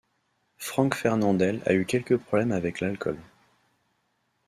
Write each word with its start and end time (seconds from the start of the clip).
Franck 0.57 0.95
Fernandel 0.95 1.61
a 1.67 1.73
eu 1.75 1.85
quelques 1.85 2.17
problèmes 2.17 2.51
avec 2.53 2.79
l'alcool. 2.81 3.19